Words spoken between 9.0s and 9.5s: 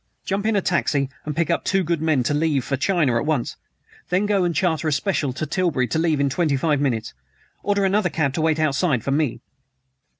for me."